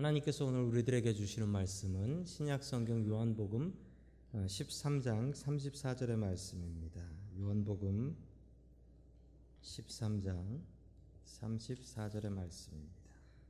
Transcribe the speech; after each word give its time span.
하나님께서 0.00 0.46
오늘 0.46 0.62
우리들에게 0.62 1.12
주시는 1.12 1.46
말씀은 1.46 2.24
신약 2.24 2.64
성경 2.64 3.04
요한복음 3.04 3.74
13장 4.32 5.34
34절의 5.34 6.16
말씀입니다. 6.16 7.02
요한복음 7.38 8.16
13장 9.60 10.62
34절의 11.26 12.30
말씀입니다. 12.30 12.94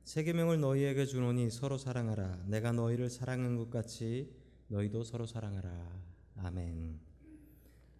세 0.03 0.23
계명을 0.23 0.59
너희에게 0.59 1.05
주노니 1.05 1.49
서로 1.51 1.77
사랑하라. 1.77 2.43
내가 2.47 2.73
너희를 2.73 3.09
사랑한 3.09 3.55
것 3.55 3.69
같이 3.69 4.35
너희도 4.67 5.05
서로 5.05 5.25
사랑하라. 5.25 6.03
아멘. 6.35 6.99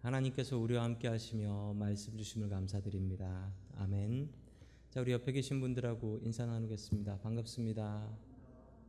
하나님께서 0.02 0.58
우리와 0.58 0.84
함께 0.84 1.08
하시며 1.08 1.72
말씀 1.72 2.18
주심을 2.18 2.50
감사드립니다. 2.50 3.50
아멘. 3.76 4.30
자, 4.90 5.00
우리 5.00 5.12
옆에 5.12 5.32
계신 5.32 5.58
분들하고 5.58 6.20
인사 6.22 6.44
나누겠습니다. 6.44 7.16
반갑습니다. 7.20 8.31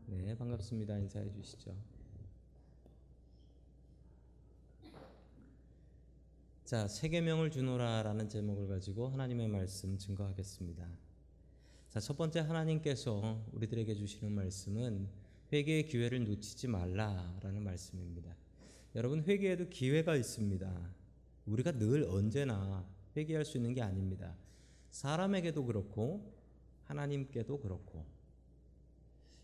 네, 0.07 0.35
반갑습니다. 0.35 0.97
인사해 0.97 1.31
주시죠. 1.31 1.75
자, 6.65 6.87
세계명을 6.87 7.51
주노라라는 7.51 8.27
제목을 8.27 8.67
가지고 8.67 9.07
하나님의 9.07 9.47
말씀 9.47 9.97
증거하겠습니다. 9.97 10.87
자, 11.89 11.99
첫 11.99 12.17
번째 12.17 12.41
하나님께서 12.41 13.45
우리들에게 13.53 13.93
주시는 13.95 14.33
말씀은 14.33 15.07
회개의 15.51 15.85
기회를 15.85 16.25
놓치지 16.25 16.67
말라라는 16.67 17.63
말씀입니다. 17.63 18.35
여러분 18.95 19.23
회개에도 19.23 19.69
기회가 19.69 20.15
있습니다. 20.15 20.95
우리가 21.45 21.71
늘 21.77 22.03
언제나 22.03 22.85
회개할 23.15 23.45
수 23.45 23.57
있는 23.57 23.73
게 23.73 23.81
아닙니다. 23.81 24.35
사람에게도 24.89 25.65
그렇고 25.65 26.33
하나님께도 26.85 27.59
그렇고 27.59 28.05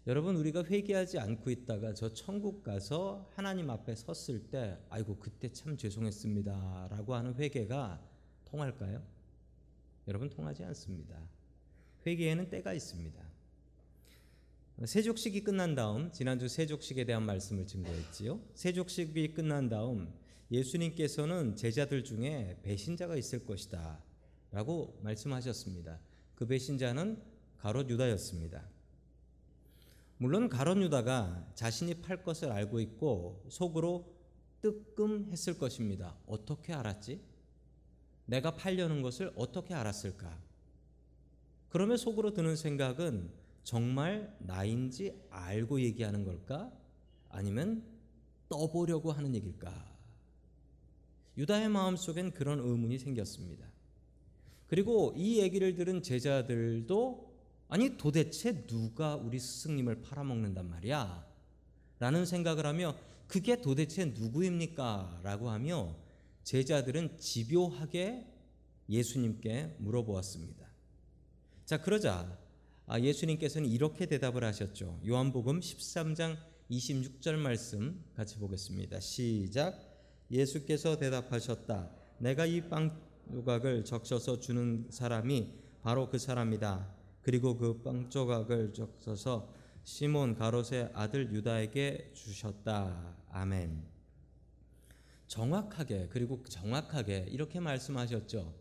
여러분 0.08 0.38
우리가 0.38 0.64
회개하지 0.64 1.19
않고 1.19 1.50
있다가 1.50 1.94
저 1.94 2.14
천국 2.14 2.64
가서 2.64 3.30
하나님 3.36 3.69
앞에 3.69 3.95
섰을 3.95 4.50
때 4.50 4.78
아이고 4.89 5.17
그때 5.19 5.52
참 5.52 5.78
죄송했습니다라고 5.78 7.14
하는 7.14 7.36
회개가 7.36 8.02
통할까요? 8.45 9.03
여러분 10.08 10.30
통하지 10.30 10.64
않습니다. 10.64 11.16
회개에는 12.08 12.50
때가 12.50 12.73
있습니다. 12.73 13.30
세족식이 14.86 15.44
끝난 15.44 15.75
다음 15.75 16.11
지난주 16.11 16.47
세족식에 16.47 17.03
대한 17.03 17.23
말씀을 17.23 17.67
증거했지요. 17.67 18.39
세족식이 18.56 19.34
끝난 19.34 19.67
다음 19.67 20.11
예수님께서는 20.52 21.58
제자들 21.58 22.06
중에 22.06 22.58
배신자가 22.63 23.17
있을 23.17 23.45
것이다 23.45 24.02
라고 24.52 24.97
말씀하셨습니다. 25.03 26.00
그 26.36 26.47
배신자는 26.47 27.22
가롯 27.58 27.89
유다였습니다. 27.89 28.78
물론 30.22 30.50
가롯 30.50 30.78
유다가 30.80 31.48
자신이 31.56 32.02
팔 32.02 32.23
것을 32.23 32.52
알고 32.52 32.81
있고 32.81 33.45
속으로 33.48 34.14
뜨끔했을 34.62 35.58
것입니다. 35.58 36.14
어떻게 36.25 36.73
알았지? 36.73 37.22
내가 38.25 38.58
팔려는 38.58 39.02
것을 39.02 39.31
어떻게 39.38 39.73
알았을까? 39.73 40.38
그러면 41.70 41.95
속으로 41.95 42.34
드는 42.34 42.58
생각은 42.58 43.31
정말 43.64 44.36
나인지 44.40 45.17
알고 45.30 45.80
얘기하는 45.80 46.25
걸까? 46.25 46.70
아니면 47.30 47.86
떠보려고 48.50 49.14
하는 49.14 49.34
얘기일까? 49.36 49.72
유다의 51.38 51.70
마음속엔 51.70 52.31
그런 52.31 52.59
의문이 52.59 53.00
생겼습니다. 53.00 53.66
그리고 54.67 55.14
이 55.16 55.40
얘기를 55.40 55.75
들은 55.75 56.03
제자들도 56.03 57.28
아니 57.70 57.98
도대체 57.98 58.66
누가 58.66 59.16
우리 59.16 59.39
스승님을 59.39 60.02
팔아먹는단 60.02 60.67
말이야? 60.70 61.25
라는 62.00 62.25
생각을 62.25 62.66
하며 62.66 62.96
그게 63.28 63.62
도대체 63.62 64.06
누구입니까? 64.06 65.22
라고 65.24 65.50
하며 65.50 65.96
제자들은 66.44 67.19
집요하게 67.19 68.25
예수님께 68.90 69.75
물어보았습니다. 69.79 70.68
자, 71.66 71.79
그러자 71.81 72.40
아, 72.88 73.00
예수님께서는 73.00 73.69
이렇게 73.69 74.08
대답을 74.08 74.44
하셨죠. 74.44 75.00
요한복음 75.08 75.59
13장 75.59 76.38
26절 76.72 77.35
말씀 77.35 78.03
같이 78.16 78.38
보겠습니다. 78.40 79.00
시작. 79.00 79.79
예수께서 80.31 80.97
대답하셨다. 80.97 81.91
내가 82.18 82.47
이 82.47 82.62
빵 82.68 83.00
조각을 83.31 83.85
적셔서 83.85 84.40
주는 84.40 84.88
사람이 84.90 85.53
바로 85.84 86.09
그 86.09 86.18
사람이다. 86.18 86.98
그리고 87.22 87.57
그 87.57 87.81
빵 87.84 88.09
조각을 88.09 88.74
적셔서 88.74 89.53
시몬 89.84 90.35
가롯의 90.35 90.91
아들 90.94 91.31
유다에게 91.34 92.12
주셨다. 92.13 93.16
아멘. 93.31 93.84
정확하게 95.28 96.08
그리고 96.09 96.44
정확하게 96.44 97.28
이렇게 97.29 97.59
말씀하셨죠. 97.59 98.53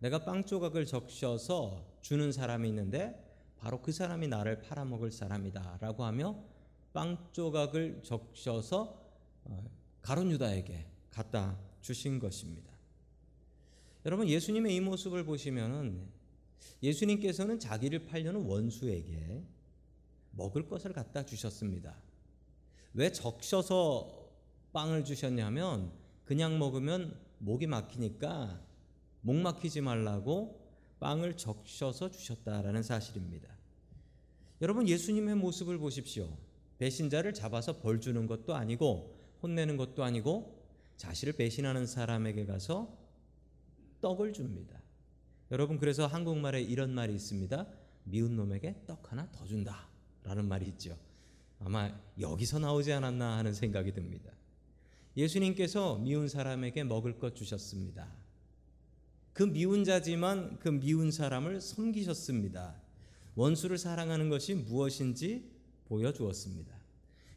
내가 0.00 0.24
빵 0.24 0.44
조각을 0.44 0.86
적셔서 0.86 1.86
주는 2.00 2.32
사람이 2.32 2.68
있는데 2.68 3.26
바로 3.58 3.80
그 3.82 3.92
사람이 3.92 4.28
나를 4.28 4.62
팔아먹을 4.62 5.10
사람이다라고 5.10 6.04
하며 6.04 6.42
빵 6.92 7.28
조각을 7.32 8.02
적셔서 8.02 9.00
어, 9.44 9.70
가론 10.02 10.30
유다에게 10.30 10.86
갖다 11.10 11.58
주신 11.80 12.18
것입니다. 12.18 12.70
여러분 14.06 14.28
예수님의 14.28 14.74
이 14.74 14.80
모습을 14.80 15.24
보시면은 15.24 16.19
예수님께서는 16.82 17.58
자기를 17.58 18.06
팔려는 18.06 18.44
원수에게 18.44 19.44
먹을 20.32 20.68
것을 20.68 20.92
갖다 20.92 21.24
주셨습니다. 21.24 21.96
왜 22.94 23.12
적셔서 23.12 24.28
빵을 24.72 25.04
주셨냐면 25.04 25.92
그냥 26.24 26.58
먹으면 26.58 27.18
목이 27.38 27.66
막히니까 27.66 28.60
목 29.22 29.36
막히지 29.36 29.80
말라고 29.80 30.60
빵을 31.00 31.36
적셔서 31.36 32.10
주셨다라는 32.10 32.82
사실입니다. 32.82 33.48
여러분 34.60 34.88
예수님의 34.88 35.36
모습을 35.36 35.78
보십시오. 35.78 36.36
배신자를 36.78 37.34
잡아서 37.34 37.78
벌 37.78 38.00
주는 38.00 38.26
것도 38.26 38.54
아니고 38.54 39.18
혼내는 39.42 39.76
것도 39.76 40.04
아니고 40.04 40.60
자신을 40.96 41.34
배신하는 41.34 41.86
사람에게 41.86 42.44
가서 42.44 42.96
떡을 44.00 44.32
줍니다. 44.32 44.79
여러분 45.50 45.78
그래서 45.78 46.06
한국말에 46.06 46.62
이런 46.62 46.94
말이 46.94 47.14
있습니다. 47.14 47.66
미운 48.04 48.36
놈에게 48.36 48.82
떡 48.86 49.10
하나 49.10 49.28
더 49.32 49.44
준다. 49.46 49.88
라는 50.22 50.46
말이 50.46 50.66
있죠. 50.68 50.96
아마 51.58 51.90
여기서 52.18 52.58
나오지 52.58 52.92
않았나 52.92 53.38
하는 53.38 53.52
생각이 53.52 53.92
듭니다. 53.92 54.30
예수님께서 55.16 55.96
미운 55.98 56.28
사람에게 56.28 56.84
먹을 56.84 57.18
것 57.18 57.34
주셨습니다. 57.34 58.08
그 59.32 59.42
미운 59.42 59.84
자지만 59.84 60.58
그 60.60 60.68
미운 60.68 61.10
사람을 61.10 61.60
섬기셨습니다. 61.60 62.80
원수를 63.34 63.78
사랑하는 63.78 64.28
것이 64.28 64.54
무엇인지 64.54 65.50
보여주었습니다. 65.86 66.74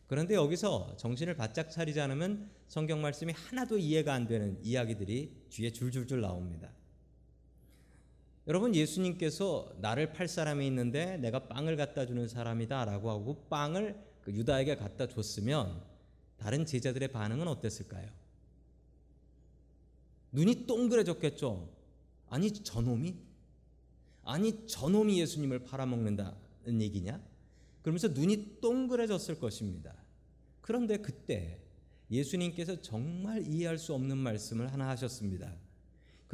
그런데 0.08 0.36
여기서 0.36 0.96
정신을 0.98 1.36
바짝 1.36 1.72
차리지 1.72 2.00
않으면 2.00 2.50
성경 2.68 3.02
말씀이 3.02 3.34
하나도 3.34 3.80
이해가 3.80 4.14
안 4.14 4.28
되는 4.28 4.60
이야기들이 4.64 5.48
뒤에 5.50 5.72
줄줄줄 5.72 6.22
나옵니다. 6.22 6.70
여러분 8.46 8.76
예수님께서 8.76 9.74
나를 9.80 10.12
팔 10.12 10.28
사람이 10.28 10.68
있는데 10.68 11.18
내가 11.18 11.48
빵을 11.48 11.78
갖다 11.78 12.06
주는 12.06 12.28
사람이다라고 12.28 13.10
하고 13.10 13.46
빵을 13.50 13.98
그 14.22 14.34
유다에게 14.34 14.76
갖다 14.76 15.08
줬으면 15.08 15.82
다른 16.38 16.66
제자들의 16.66 17.10
반응은 17.10 17.48
어땠을까요? 17.48 18.10
눈이 20.34 20.66
동그래졌겠죠. 20.66 21.70
아니 22.30 22.52
저놈이 22.52 23.16
아니 24.26 24.68
저놈이 24.68 25.20
예수님을 25.22 25.60
팔아먹는다는 25.60 26.82
얘기냐? 26.82 27.22
그러면서 27.82 28.10
눈이 28.10 28.60
동그래졌을 28.62 29.40
것입니다. 29.40 29.94
그런데 30.62 30.98
그때 30.98 31.60
예수님께서 32.10 32.82
정말 32.82 33.46
이해할 33.46 33.78
수 33.78 33.94
없는 33.94 34.18
말씀을 34.18 34.72
하나 34.72 34.90
하셨습니다. 34.90 35.54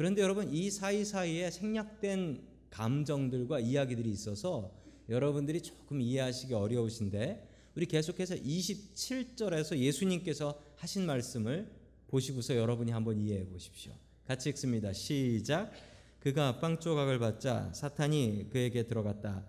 그런데 0.00 0.22
여러분 0.22 0.50
이 0.50 0.70
사이사이에 0.70 1.50
생략된 1.50 2.40
감정들과 2.70 3.60
이야기들이 3.60 4.08
있어서 4.08 4.72
여러분들이 5.10 5.60
조금 5.60 6.00
이해하시기 6.00 6.54
어려우신데 6.54 7.46
우리 7.76 7.84
계속해서 7.84 8.36
27절에서 8.36 9.76
예수님께서 9.76 10.58
하신 10.76 11.04
말씀을 11.04 11.70
보시고서 12.08 12.56
여러분이 12.56 12.90
한번 12.92 13.20
이해해 13.20 13.44
보십시오. 13.44 13.92
같이 14.26 14.48
읽습니다. 14.48 14.90
시작. 14.94 15.70
그가 16.20 16.60
빵 16.60 16.80
조각을 16.80 17.18
받자 17.18 17.70
사탄이 17.74 18.46
그에게 18.48 18.86
들어갔다. 18.86 19.44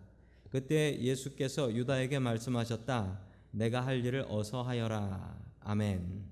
그때 0.50 1.00
예수께서 1.00 1.74
유다에게 1.74 2.20
말씀하셨다. 2.20 3.22
내가 3.52 3.86
할 3.86 4.04
일을 4.04 4.26
어서 4.28 4.64
하여라. 4.64 5.40
아멘. 5.62 6.31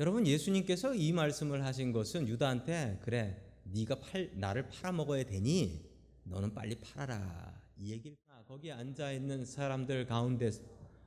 여러분 0.00 0.26
예수님께서 0.26 0.94
이 0.94 1.12
말씀을 1.12 1.64
하신 1.64 1.92
것은 1.92 2.26
유다한테 2.26 2.98
그래 3.02 3.36
네가 3.64 4.00
팔 4.00 4.30
나를 4.34 4.68
팔아 4.68 4.92
먹어야 4.92 5.24
되니 5.24 5.84
너는 6.24 6.54
빨리 6.54 6.74
팔아라 6.76 7.60
이 7.76 7.92
얘기를 7.92 8.16
아, 8.28 8.42
거기 8.48 8.72
앉아 8.72 9.12
있는 9.12 9.44
사람들 9.44 10.06
가운데 10.06 10.50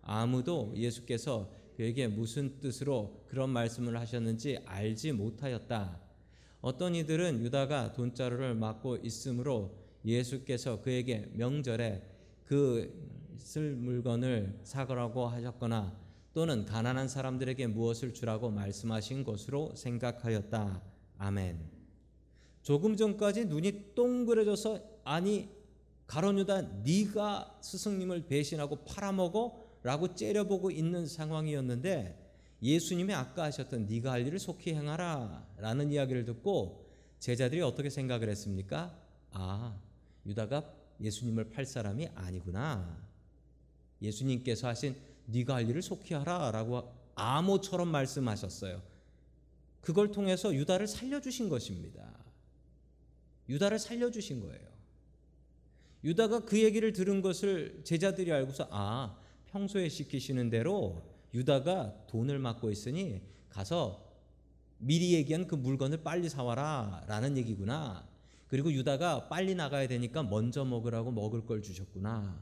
아무도 0.04 0.74
예수께서 0.76 1.52
그에게 1.76 2.08
무슨 2.08 2.60
뜻으로 2.60 3.26
그런 3.28 3.50
말씀을 3.50 4.00
하셨는지 4.00 4.60
알지 4.66 5.14
못하였다. 5.14 6.00
어떤 6.62 6.94
이들은 6.94 7.42
유다가 7.42 7.94
돈자루를 7.94 8.54
막고 8.54 8.98
있으므로 8.98 9.76
예수께서 10.06 10.82
그에게 10.82 11.32
명절에 11.34 12.04
그 12.46 13.24
쓸 13.44 13.76
물건을 13.76 14.60
사거라고 14.64 15.28
하셨거나 15.28 16.03
또는 16.34 16.66
가난한 16.66 17.08
사람들에게 17.08 17.68
무엇을 17.68 18.14
주라고 18.14 18.50
말씀하신 18.50 19.24
것으로 19.24 19.76
생각하였다. 19.76 20.82
아멘. 21.20 21.60
조금 22.64 22.96
전까지 22.96 23.46
눈이 23.46 23.94
동그래져서 23.94 24.82
아니 25.04 25.50
가론유다 26.08 26.62
네가 26.84 27.60
스승님을 27.62 28.26
배신하고 28.26 28.84
팔아먹어라고 28.86 30.16
째려보고 30.16 30.72
있는 30.72 31.06
상황이었는데 31.06 32.20
예수님이 32.62 33.14
아까 33.14 33.44
하셨던 33.44 33.86
네가 33.88 34.12
할 34.12 34.26
일을 34.26 34.40
속히 34.40 34.74
행하라라는 34.74 35.92
이야기를 35.92 36.26
듣고 36.26 36.90
제자들이 37.20 37.62
어떻게 37.62 37.90
생각을 37.90 38.30
했습니까? 38.30 38.98
아 39.32 39.78
유다가 40.26 40.74
예수님을 41.00 41.50
팔 41.50 41.66
사람이 41.66 42.08
아니구나. 42.16 42.98
예수님께서 44.02 44.68
하신 44.68 44.96
네가 45.26 45.56
할 45.56 45.70
일을 45.70 45.82
속히 45.82 46.14
하라라고 46.14 46.94
암호처럼 47.16 47.88
말씀하셨어요. 47.90 48.82
그걸 49.82 50.12
통해서 50.12 50.54
유다를 50.54 50.88
살려주신 50.88 51.50
것입니다. 51.50 52.04
유다를 53.50 53.80
살려주신 53.80 54.42
거예요. 54.42 54.74
유다가 56.04 56.46
그 56.46 56.62
얘기를 56.62 56.92
들은 56.94 57.22
것을 57.22 57.82
제자들이 57.84 58.32
알고서 58.32 58.68
아 58.72 59.18
평소에 59.48 59.90
시키시는 59.90 60.50
대로 60.50 61.04
유다가 61.34 61.94
돈을 62.08 62.40
맡고 62.40 62.72
있으니 62.72 63.22
가서 63.50 64.04
미리 64.78 65.14
얘기한 65.14 65.48
그 65.48 65.56
물건을 65.56 66.04
빨리 66.04 66.30
사와라 66.30 67.06
라는 67.08 67.38
얘기구나. 67.38 68.08
그리고 68.48 68.72
유다가 68.72 69.30
빨리 69.30 69.56
나가야 69.56 69.88
되니까 69.88 70.24
먼저 70.24 70.66
먹으라고 70.66 71.12
먹을 71.12 71.46
걸 71.46 71.62
주셨구나. 71.62 72.40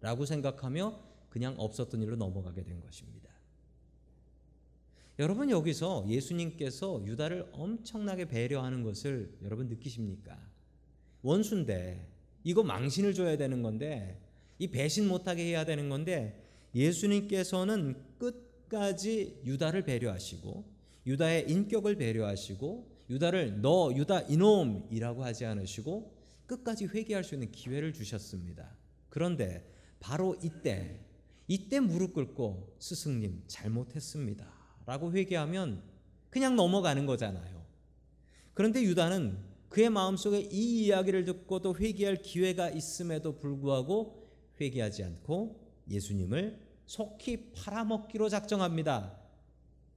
라고 0.00 0.26
생각하며 0.26 1.00
그냥 1.36 1.54
없었던 1.58 2.00
일로 2.00 2.16
넘어가게 2.16 2.64
된 2.64 2.80
것입니다. 2.80 3.28
여러분 5.18 5.50
여기서 5.50 6.06
예수님께서 6.08 7.04
유다를 7.04 7.50
엄청나게 7.52 8.24
배려하는 8.24 8.82
것을 8.82 9.36
여러분 9.42 9.68
느끼십니까? 9.68 10.34
원수인데 11.20 12.08
이거 12.42 12.62
망신을 12.62 13.12
줘야 13.12 13.36
되는 13.36 13.60
건데 13.60 14.18
이 14.58 14.68
배신 14.68 15.06
못하게 15.08 15.44
해야 15.44 15.66
되는 15.66 15.90
건데 15.90 16.42
예수님께서는 16.74 18.02
끝까지 18.16 19.42
유다를 19.44 19.82
배려하시고 19.82 20.64
유다의 21.04 21.50
인격을 21.50 21.96
배려하시고 21.96 22.96
유다를 23.10 23.60
너 23.60 23.92
유다 23.94 24.22
이놈이라고 24.22 25.22
하지 25.22 25.44
않으시고 25.44 26.16
끝까지 26.46 26.86
회개할 26.86 27.24
수 27.24 27.34
있는 27.34 27.52
기회를 27.52 27.92
주셨습니다. 27.92 28.74
그런데 29.10 29.70
바로 30.00 30.34
이때 30.42 31.05
이때 31.48 31.80
무릎 31.80 32.14
꿇고 32.14 32.76
스승님 32.78 33.44
잘못했습니다. 33.46 34.46
라고 34.84 35.12
회개하면 35.12 35.82
그냥 36.30 36.56
넘어가는 36.56 37.06
거잖아요. 37.06 37.64
그런데 38.54 38.82
유다는 38.82 39.38
그의 39.68 39.90
마음속에 39.90 40.40
이 40.50 40.86
이야기를 40.86 41.24
듣고도 41.24 41.76
회개할 41.76 42.22
기회가 42.22 42.70
있음에도 42.70 43.36
불구하고 43.36 44.28
회개하지 44.60 45.04
않고 45.04 45.60
예수님을 45.90 46.60
속히 46.86 47.52
팔아먹기로 47.52 48.28
작정합니다. 48.28 49.18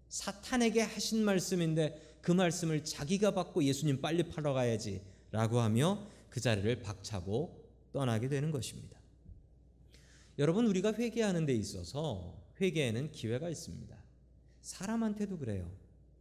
사탄에게 0.10 0.82
하신 0.82 1.24
말씀인데 1.24 2.18
그 2.22 2.32
말씀을 2.32 2.84
자기가 2.84 3.32
받고 3.32 3.64
예수님 3.64 4.02
빨리 4.02 4.24
팔아 4.24 4.54
가야지 4.54 5.02
라고 5.32 5.60
하며 5.60 6.06
그 6.30 6.40
자리를 6.40 6.82
박차고 6.82 7.70
떠나게 7.94 8.28
되는 8.28 8.52
것입니다. 8.52 8.99
여러분 10.40 10.66
우리가 10.66 10.94
회개하는 10.94 11.46
데 11.46 11.54
있어서 11.54 12.36
회개에는 12.60 13.12
기회가 13.12 13.50
있습니다. 13.50 13.96
사람한테도 14.62 15.38
그래요. 15.38 15.70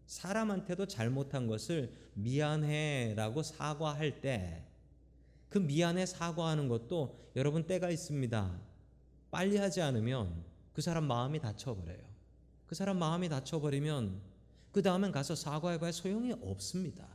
사람한테도 0.06 0.86
잘못한 0.86 1.46
것을 1.46 1.94
미안해라고 2.14 3.42
사과할 3.42 4.20
때 4.20 4.68
그 5.48 5.58
미안해 5.58 6.06
사과하는 6.06 6.68
것도 6.68 7.32
여러분 7.36 7.66
때가 7.66 7.90
있습니다. 7.90 8.60
빨리 9.30 9.56
하지 9.56 9.80
않으면 9.80 10.44
그 10.72 10.82
사람 10.82 11.04
마음이 11.04 11.40
다쳐버려요. 11.40 11.98
그 12.66 12.74
사람 12.74 12.98
마음이 12.98 13.28
다쳐버리면 13.28 14.20
그 14.72 14.82
다음엔 14.82 15.10
가서 15.12 15.34
사과해봐야 15.34 15.92
소용이 15.92 16.32
없습니다. 16.42 17.08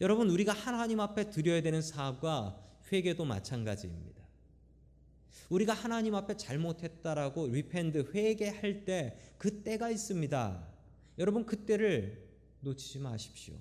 여러분 0.00 0.30
우리가 0.30 0.52
하나님 0.52 1.00
앞에 1.00 1.28
드려야 1.28 1.60
되는 1.60 1.82
사과 1.82 2.58
회개도 2.90 3.24
마찬가지입니다. 3.26 4.19
우리가 5.48 5.72
하나님 5.72 6.14
앞에 6.14 6.36
잘못했다라고 6.36 7.48
repent 7.48 8.12
회개할 8.14 8.84
때 8.84 9.18
그때가 9.38 9.90
있습니다. 9.90 10.68
여러분 11.18 11.44
그때를 11.44 12.28
놓치지 12.60 12.98
마십시오. 13.00 13.54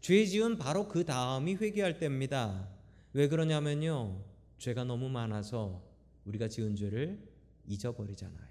죄 0.00 0.24
지은 0.24 0.58
바로 0.58 0.88
그 0.88 1.04
다음이 1.04 1.56
회개할 1.56 1.98
때입니다. 1.98 2.68
왜 3.12 3.28
그러냐면요. 3.28 4.22
죄가 4.58 4.84
너무 4.84 5.08
많아서 5.08 5.82
우리가 6.24 6.48
지은 6.48 6.76
죄를 6.76 7.18
잊어버리잖아요. 7.66 8.46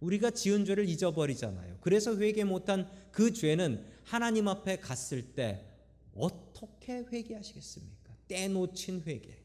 우리가 0.00 0.30
지은 0.30 0.64
죄를 0.64 0.88
잊어버리잖아요. 0.88 1.78
그래서 1.80 2.16
회개 2.16 2.44
못한 2.44 2.90
그 3.10 3.32
죄는 3.32 3.86
하나님 4.02 4.48
앞에 4.48 4.78
갔을 4.78 5.34
때 5.34 5.64
어떻게 6.14 6.98
회개하시겠습니까? 6.98 8.14
때 8.28 8.48
놓친 8.48 9.02
회개. 9.06 9.43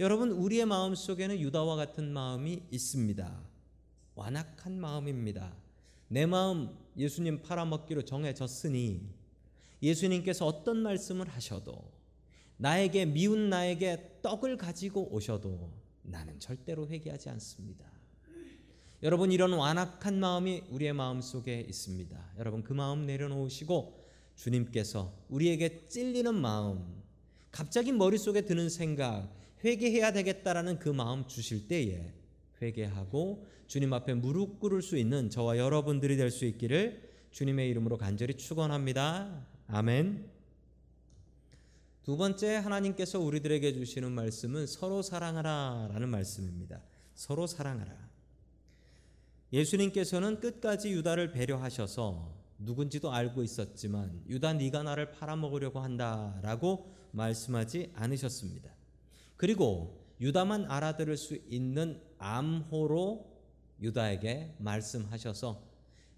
여러분 0.00 0.30
우리의 0.30 0.64
마음 0.64 0.94
속에는 0.94 1.38
유다와 1.40 1.76
같은 1.76 2.10
마음이 2.10 2.62
있습니다. 2.70 3.38
완악한 4.14 4.80
마음입니다. 4.80 5.54
내 6.08 6.24
마음 6.24 6.74
예수님 6.96 7.42
팔아먹기로 7.42 8.06
정해졌으니 8.06 9.02
예수님께서 9.82 10.46
어떤 10.46 10.78
말씀을 10.78 11.28
하셔도 11.28 11.92
나에게 12.56 13.04
미운 13.04 13.50
나에게 13.50 14.20
떡을 14.22 14.56
가지고 14.56 15.12
오셔도 15.12 15.70
나는 16.00 16.40
절대로 16.40 16.88
회개하지 16.88 17.28
않습니다. 17.28 17.84
여러분 19.02 19.30
이런 19.32 19.52
완악한 19.52 20.18
마음이 20.18 20.62
우리의 20.70 20.94
마음 20.94 21.20
속에 21.20 21.60
있습니다. 21.60 22.36
여러분 22.38 22.62
그 22.62 22.72
마음 22.72 23.04
내려놓으시고 23.04 24.02
주님께서 24.36 25.12
우리에게 25.28 25.88
찔리는 25.88 26.34
마음, 26.34 27.02
갑자기 27.50 27.92
머릿속에 27.92 28.46
드는 28.46 28.70
생각, 28.70 29.39
회개해야 29.64 30.12
되겠다라는 30.12 30.78
그 30.78 30.88
마음 30.88 31.26
주실 31.26 31.68
때에 31.68 32.12
회개하고 32.62 33.46
주님 33.66 33.92
앞에 33.92 34.14
무릎 34.14 34.58
꿇을 34.60 34.82
수 34.82 34.96
있는 34.96 35.30
저와 35.30 35.58
여러분들이 35.58 36.16
될 36.16 36.30
수 36.30 36.44
있기를 36.44 37.10
주님의 37.30 37.68
이름으로 37.70 37.96
간절히 37.96 38.34
축원합니다. 38.34 39.46
아멘. 39.68 40.28
두 42.02 42.16
번째 42.16 42.56
하나님께서 42.56 43.20
우리들에게 43.20 43.72
주시는 43.74 44.10
말씀은 44.10 44.66
서로 44.66 45.02
사랑하라라는 45.02 46.08
말씀입니다. 46.08 46.82
서로 47.14 47.46
사랑하라. 47.46 48.10
예수님께서는 49.52 50.40
끝까지 50.40 50.90
유다를 50.90 51.32
배려하셔서 51.32 52.34
누군지도 52.58 53.12
알고 53.12 53.42
있었지만 53.42 54.22
유다 54.28 54.54
네가 54.54 54.82
나를 54.82 55.12
팔아먹으려고 55.12 55.80
한다라고 55.80 56.92
말씀하지 57.12 57.92
않으셨습니다. 57.94 58.79
그리고 59.40 59.98
유다만 60.20 60.70
알아들을 60.70 61.16
수 61.16 61.34
있는 61.48 61.98
암호로 62.18 63.26
유다에게 63.80 64.56
말씀하셔서 64.58 65.62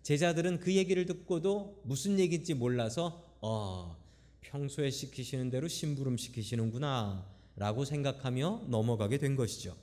제자들은 0.02 0.58
그 0.58 0.74
얘기를 0.74 1.06
듣고도 1.06 1.82
무슨 1.84 2.18
얘기인지 2.18 2.54
몰라서 2.54 3.22
어, 3.40 3.96
평소에 4.40 4.90
시키시는 4.90 5.50
대로 5.50 5.68
심부름 5.68 6.16
시키시는구나 6.16 7.24
라고 7.54 7.84
생각하며 7.84 8.64
넘어가게 8.66 9.18
된 9.18 9.36
것이죠. 9.36 9.76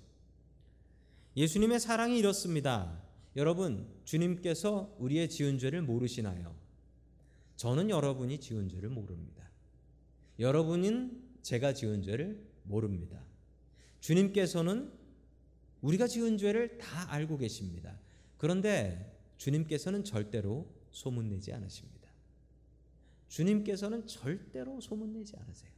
예수님의 1.37 1.79
사랑이 1.79 2.19
이렇습니다. 2.19 3.01
여러분, 3.37 3.87
주님께서 4.03 4.93
우리의 4.99 5.29
지은 5.29 5.59
죄를 5.59 5.81
모르시나요? 5.81 6.53
저는 7.55 7.89
여러분이 7.89 8.41
지은 8.41 8.67
죄를 8.67 8.89
모릅니다. 8.89 9.49
여러분은 10.39 11.23
제가 11.41 11.71
지은 11.73 12.03
죄를 12.03 12.49
모릅니다. 12.63 13.28
주님께서는 13.99 14.91
우리가 15.81 16.07
지은 16.07 16.37
죄를 16.37 16.77
다 16.77 17.11
알고 17.11 17.37
계십니다. 17.37 17.97
그런데 18.37 19.17
주님께서는 19.37 20.03
절대로 20.03 20.67
소문내지 20.91 21.53
않으십니다. 21.53 22.09
주님께서는 23.29 24.07
절대로 24.07 24.81
소문내지 24.81 25.35
않으세요. 25.37 25.71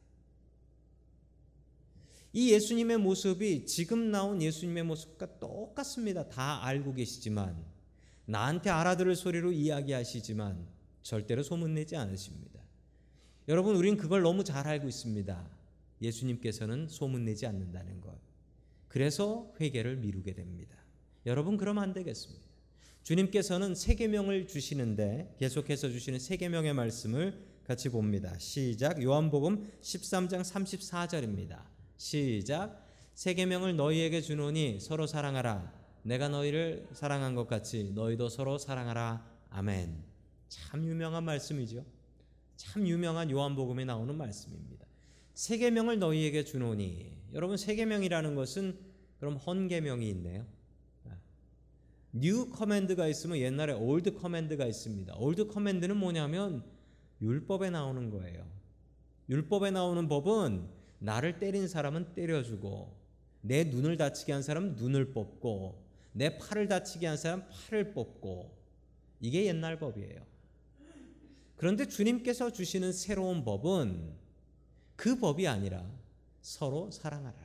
이 2.32 2.50
예수님의 2.52 2.96
모습이 2.98 3.66
지금 3.66 4.10
나온 4.10 4.40
예수님의 4.40 4.84
모습과 4.84 5.38
똑같습니다. 5.38 6.28
다 6.28 6.64
알고 6.64 6.94
계시지만 6.94 7.62
나한테 8.24 8.70
알아들을 8.70 9.14
소리로 9.14 9.52
이야기하시지만 9.52 10.66
절대로 11.02 11.42
소문내지 11.42 11.96
않으십니다. 11.96 12.60
여러분 13.48 13.76
우린 13.76 13.96
그걸 13.96 14.22
너무 14.22 14.44
잘 14.44 14.66
알고 14.66 14.88
있습니다. 14.88 15.61
예수님께서는 16.02 16.88
소문내지 16.88 17.46
않는다는 17.46 18.00
것. 18.00 18.18
그래서 18.88 19.52
회개를 19.60 19.96
미루게 19.96 20.34
됩니다. 20.34 20.76
여러분 21.24 21.56
그러면 21.56 21.82
안 21.82 21.92
되겠습니다. 21.92 22.44
주님께서는 23.02 23.74
세 23.74 23.94
계명을 23.94 24.46
주시는데 24.46 25.34
계속해서 25.38 25.90
주시는 25.90 26.18
세 26.18 26.36
계명의 26.36 26.74
말씀을 26.74 27.42
같이 27.64 27.88
봅니다. 27.88 28.36
시작 28.38 29.02
요한복음 29.02 29.70
13장 29.80 30.42
34절입니다. 30.42 31.62
시작 31.96 32.86
새 33.14 33.34
계명을 33.34 33.76
너희에게 33.76 34.20
주노니 34.20 34.78
서로 34.80 35.06
사랑하라 35.06 35.72
내가 36.02 36.28
너희를 36.28 36.88
사랑한 36.92 37.34
것 37.34 37.46
같이 37.46 37.92
너희도 37.94 38.28
서로 38.28 38.58
사랑하라 38.58 39.24
아멘. 39.50 40.02
참 40.48 40.84
유명한 40.84 41.24
말씀이죠. 41.24 41.84
참 42.56 42.86
유명한 42.86 43.30
요한복음에 43.30 43.84
나오는 43.84 44.14
말씀입니다. 44.16 44.86
새 45.34 45.58
계명을 45.58 45.98
너희에게 45.98 46.44
주노니 46.44 47.12
여러분 47.32 47.56
새 47.56 47.74
계명이라는 47.74 48.34
것은 48.34 48.78
그럼 49.18 49.36
헌 49.36 49.68
계명이 49.68 50.08
있네요. 50.10 50.46
new 52.12 52.50
command가 52.50 53.08
있으면 53.08 53.38
옛날에 53.38 53.72
old 53.72 54.14
command가 54.14 54.66
있습니다. 54.66 55.14
old 55.16 55.46
command는 55.46 55.96
뭐냐면 55.96 56.62
율법에 57.22 57.70
나오는 57.70 58.10
거예요. 58.10 58.46
율법에 59.30 59.70
나오는 59.70 60.08
법은 60.08 60.68
나를 60.98 61.38
때린 61.38 61.66
사람은 61.66 62.14
때려주고 62.14 62.94
내 63.40 63.64
눈을 63.64 63.96
다치게 63.96 64.32
한 64.32 64.42
사람은 64.42 64.76
눈을 64.76 65.12
뽑고 65.12 65.82
내 66.12 66.36
팔을 66.36 66.68
다치게 66.68 67.06
한 67.06 67.16
사람은 67.16 67.46
팔을 67.48 67.94
뽑고 67.94 68.54
이게 69.20 69.46
옛날 69.46 69.78
법이에요. 69.78 70.20
그런데 71.56 71.86
주님께서 71.86 72.52
주시는 72.52 72.92
새로운 72.92 73.44
법은 73.44 74.21
그 75.02 75.18
법이 75.18 75.48
아니라 75.48 75.84
서로 76.42 76.88
사랑하라. 76.92 77.36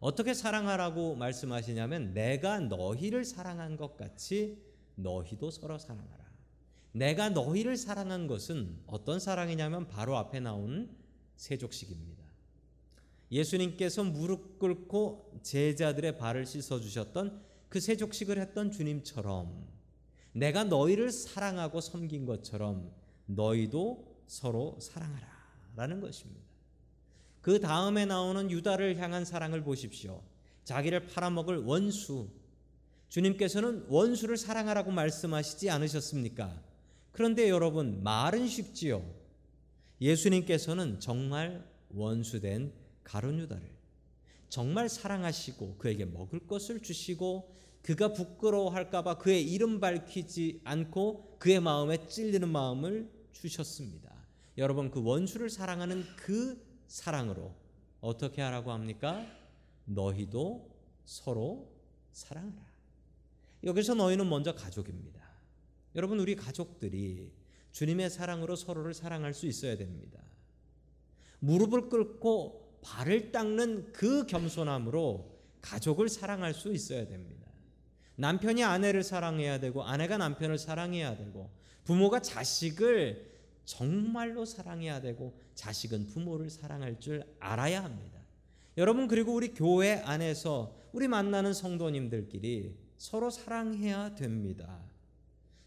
어떻게 0.00 0.34
사랑하라고 0.34 1.14
말씀하시냐면 1.14 2.12
내가 2.12 2.58
너희를 2.58 3.24
사랑한 3.24 3.76
것 3.76 3.96
같이 3.96 4.60
너희도 4.96 5.52
서로 5.52 5.78
사랑하라. 5.78 6.24
내가 6.90 7.28
너희를 7.28 7.76
사랑한 7.76 8.26
것은 8.26 8.80
어떤 8.88 9.20
사랑이냐면 9.20 9.86
바로 9.86 10.16
앞에 10.16 10.40
나오는 10.40 10.90
세족식입니다. 11.36 12.24
예수님께서 13.30 14.02
무릎 14.02 14.58
꿇고 14.58 15.38
제자들의 15.44 16.18
발을 16.18 16.46
씻어 16.46 16.80
주셨던 16.80 17.44
그 17.68 17.78
세족식을 17.78 18.40
했던 18.40 18.72
주님처럼 18.72 19.68
내가 20.32 20.64
너희를 20.64 21.12
사랑하고 21.12 21.80
섬긴 21.80 22.26
것처럼 22.26 22.90
너희도 23.26 24.24
서로 24.26 24.80
사랑하라 24.80 25.37
라는 25.78 26.00
것입니다. 26.00 26.42
그 27.40 27.60
다음에 27.60 28.04
나오는 28.04 28.50
유다를 28.50 28.98
향한 28.98 29.24
사랑을 29.24 29.62
보십시오. 29.62 30.20
자기를 30.64 31.06
팔아먹을 31.06 31.58
원수. 31.58 32.28
주님께서는 33.08 33.86
원수를 33.88 34.36
사랑하라고 34.36 34.90
말씀하시지 34.90 35.70
않으셨습니까? 35.70 36.60
그런데 37.12 37.48
여러분, 37.48 38.02
말은 38.02 38.48
쉽지요. 38.48 39.08
예수님께서는 40.00 40.98
정말 40.98 41.64
원수된 41.94 42.72
가룟 43.04 43.38
유다를 43.38 43.70
정말 44.48 44.88
사랑하시고 44.88 45.76
그에게 45.78 46.04
먹을 46.04 46.40
것을 46.40 46.82
주시고 46.82 47.54
그가 47.82 48.12
부끄러워할까봐 48.12 49.18
그의 49.18 49.48
이름 49.48 49.78
밝히지 49.78 50.60
않고 50.64 51.36
그의 51.38 51.60
마음에 51.60 52.04
찔리는 52.08 52.48
마음을 52.48 53.08
주셨습니다. 53.32 54.17
여러분 54.58 54.90
그 54.90 55.00
원수를 55.02 55.50
사랑하는 55.50 56.04
그 56.16 56.60
사랑으로 56.88 57.54
어떻게 58.00 58.42
하라고 58.42 58.72
합니까? 58.72 59.24
너희도 59.84 60.68
서로 61.04 61.70
사랑하라. 62.12 62.66
여기서 63.62 63.94
너희는 63.94 64.28
먼저 64.28 64.54
가족입니다. 64.56 65.22
여러분 65.94 66.18
우리 66.18 66.34
가족들이 66.34 67.32
주님의 67.70 68.10
사랑으로 68.10 68.56
서로를 68.56 68.94
사랑할 68.94 69.32
수 69.32 69.46
있어야 69.46 69.76
됩니다. 69.76 70.20
무릎을 71.38 71.88
꿇고 71.88 72.80
발을 72.82 73.30
닦는 73.30 73.92
그 73.92 74.26
겸손함으로 74.26 75.38
가족을 75.62 76.08
사랑할 76.08 76.52
수 76.52 76.72
있어야 76.72 77.06
됩니다. 77.06 77.46
남편이 78.16 78.64
아내를 78.64 79.04
사랑해야 79.04 79.60
되고 79.60 79.84
아내가 79.84 80.18
남편을 80.18 80.58
사랑해야 80.58 81.16
되고 81.16 81.48
부모가 81.84 82.20
자식을 82.20 83.27
정말로 83.68 84.46
사랑해야 84.46 85.02
되고 85.02 85.38
자식은 85.54 86.06
부모를 86.06 86.48
사랑할 86.48 86.98
줄 86.98 87.22
알아야 87.38 87.84
합니다. 87.84 88.18
여러분 88.78 89.06
그리고 89.06 89.34
우리 89.34 89.52
교회 89.52 89.96
안에서 90.06 90.74
우리 90.92 91.06
만나는 91.06 91.52
성도님들끼리 91.52 92.74
서로 92.96 93.28
사랑해야 93.28 94.14
됩니다. 94.14 94.80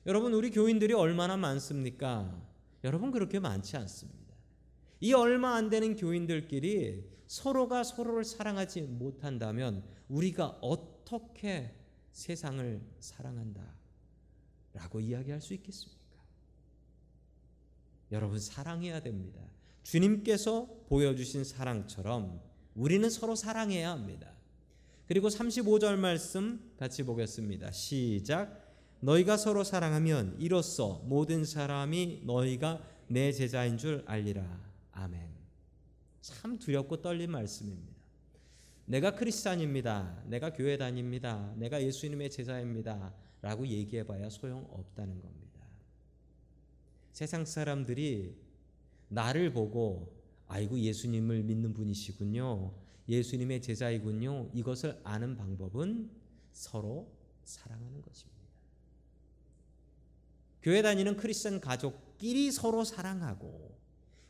여러분 0.07 0.33
우리 0.33 0.49
교인들이 0.49 0.95
얼마나 0.95 1.37
많습니까? 1.37 2.43
여러분 2.83 3.11
그렇게 3.11 3.39
많지 3.39 3.77
않습니다. 3.77 4.33
이 4.99 5.13
얼마 5.13 5.53
안 5.53 5.69
되는 5.69 5.95
교인들끼리 5.95 7.07
서로가 7.27 7.83
서로를 7.83 8.23
사랑하지 8.23 8.81
못한다면 8.81 9.83
우리가 10.09 10.57
어떻게 10.61 11.75
세상을 12.13 12.81
사랑한다 12.99 13.61
라고 14.73 14.99
이야기할 14.99 15.39
수 15.39 15.53
있겠습니까? 15.53 16.00
여러분 18.11 18.39
사랑해야 18.39 19.01
됩니다. 19.01 19.39
주님께서 19.83 20.67
보여주신 20.87 21.43
사랑처럼 21.43 22.41
우리는 22.75 23.09
서로 23.09 23.35
사랑해야 23.35 23.91
합니다. 23.91 24.31
그리고 25.07 25.27
35절 25.27 25.97
말씀 25.97 26.71
같이 26.77 27.03
보겠습니다. 27.03 27.71
시작. 27.71 28.71
너희가 29.01 29.35
서로 29.35 29.63
사랑하면 29.63 30.37
이로써 30.39 31.01
모든 31.05 31.43
사람이 31.43 32.21
너희가 32.25 32.81
내 33.07 33.31
제자인 33.31 33.77
줄 33.77 34.03
알리라. 34.05 34.45
아멘. 34.93 35.27
참 36.21 36.59
두렵고 36.59 37.01
떨린 37.01 37.31
말씀입니다. 37.31 38.01
내가 38.85 39.15
크리스찬입니다. 39.15 40.23
내가 40.27 40.53
교회 40.53 40.77
다닙니다. 40.77 41.53
내가 41.57 41.81
예수님의 41.81 42.29
제자입니다. 42.29 43.13
라고 43.41 43.65
얘기해 43.65 44.05
봐야 44.05 44.29
소용없다는 44.29 45.19
겁니다. 45.19 45.50
세상 47.11 47.45
사람들이 47.45 48.35
나를 49.09 49.53
보고 49.53 50.13
아이고 50.47 50.79
예수님을 50.79 51.43
믿는 51.43 51.73
분이시군요. 51.73 52.73
예수님의 53.07 53.61
제자이군요. 53.61 54.49
이것을 54.53 54.99
아는 55.03 55.35
방법은 55.35 56.09
서로 56.51 57.11
사랑하는 57.43 58.01
것입니다. 58.01 58.31
교회 60.61 60.81
다니는 60.81 61.17
크리스천 61.17 61.59
가족끼리 61.59 62.51
서로 62.51 62.83
사랑하고 62.83 63.77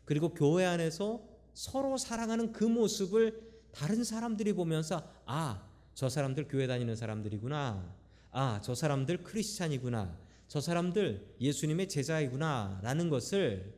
그리고 0.06 0.34
교회 0.34 0.66
안에서 0.66 1.22
서로 1.54 1.98
사랑하는 1.98 2.54
그 2.54 2.64
모습을 2.64 3.52
다른 3.72 4.04
사람들이 4.04 4.54
보면서 4.54 5.04
아, 5.26 5.68
저 5.94 6.10
사람들 6.10 6.48
교회 6.48 6.68
다니는 6.68 6.96
사람들이구나. 6.96 7.96
아, 8.32 8.62
저 8.64 8.74
사람들 8.74 9.24
크리스찬이구나. 9.24 10.18
저 10.52 10.60
사람들 10.60 11.38
예수님의 11.40 11.88
제자이구나 11.88 12.82
라는 12.84 13.08
것을 13.08 13.74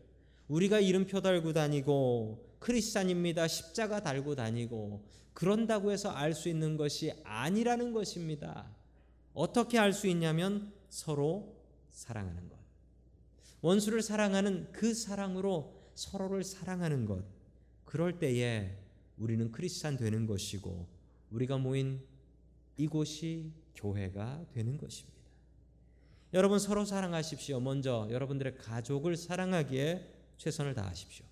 우리가 0.47 0.79
이름표 0.79 1.21
달고 1.21 1.53
다니고 1.53 2.57
크리스찬입니다. 2.57 3.47
십자가 3.47 4.01
달고 4.01 4.33
다니고 4.33 5.05
그런다고 5.33 5.91
해서 5.91 6.09
알 6.09 6.33
수 6.33 6.49
있는 6.49 6.75
것이 6.75 7.13
아니라는 7.25 7.93
것입니다. 7.93 8.75
어떻게 9.35 9.77
알 9.77 9.93
수 9.93 10.07
있냐면 10.07 10.73
서로 10.89 11.55
사랑하는 11.91 12.49
것. 12.49 12.57
원수를 13.61 14.01
사랑하는 14.01 14.71
그 14.71 14.95
사랑으로 14.95 15.91
서로를 15.93 16.43
사랑하는 16.43 17.05
것. 17.05 17.23
그럴 17.85 18.17
때에 18.17 18.79
우리는 19.19 19.51
크리스찬 19.51 19.95
되는 19.95 20.25
것이고 20.25 20.87
우리가 21.29 21.59
모인 21.59 22.01
이곳이 22.77 23.51
교회가 23.75 24.47
되는 24.55 24.75
것입니다. 24.75 25.12
여러분 26.33 26.57
서로 26.57 26.83
사랑하십시오. 26.83 27.59
먼저 27.59 28.07
여러분들의 28.09 28.57
가족을 28.57 29.15
사랑하기에 29.15 30.09
최선을 30.37 30.73
다하십시오. 30.73 31.25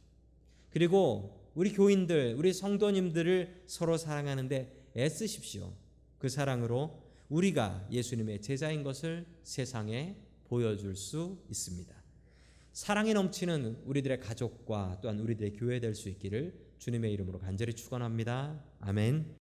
그리고 0.69 1.49
우리 1.55 1.73
교인들, 1.73 2.35
우리 2.37 2.53
성도님들을 2.53 3.63
서로 3.65 3.97
사랑하는데 3.97 4.91
애쓰십시오. 4.95 5.73
그 6.19 6.29
사랑으로 6.29 7.01
우리가 7.29 7.87
예수님의 7.91 8.41
제자인 8.41 8.83
것을 8.83 9.25
세상에 9.43 10.15
보여줄 10.45 10.95
수 10.95 11.37
있습니다. 11.49 11.95
사랑이 12.73 13.13
넘치는 13.13 13.81
우리들의 13.85 14.19
가족과 14.19 14.99
또한 15.01 15.19
우리들의 15.19 15.53
교회 15.53 15.79
될 15.79 15.95
수 15.95 16.09
있기를 16.09 16.53
주님의 16.77 17.11
이름으로 17.13 17.39
간절히 17.39 17.73
축원합니다. 17.73 18.63
아멘. 18.79 19.40